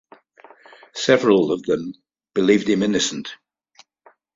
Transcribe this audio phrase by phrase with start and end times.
[0.95, 1.93] Several of them
[2.33, 3.35] believed him innocent.